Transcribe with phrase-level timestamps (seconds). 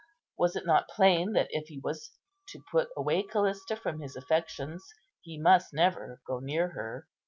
[0.35, 2.09] Was it not plain that if he was
[2.47, 4.83] to put away Callista from his affections,
[5.21, 7.07] he must never go near her?